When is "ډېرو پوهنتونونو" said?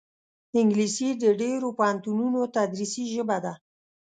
1.41-2.39